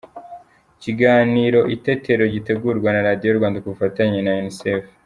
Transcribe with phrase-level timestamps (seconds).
[0.77, 4.83] Ikiganiro Itetero gitegurwa na Radio Rwanda ku bufatanye na Unicef.